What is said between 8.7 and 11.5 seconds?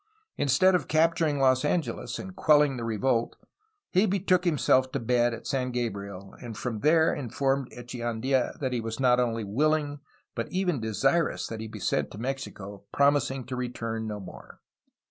he was not only wiUing but even desirous